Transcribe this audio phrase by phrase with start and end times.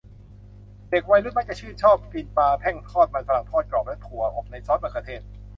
[0.89, 5.21] เด็กวัยรุ่นมักจะชื่นชอบกินปลาแท่งทอด มันฝรั่งทอดกรอบ และถั่วอบในซอสมะเขือเทศ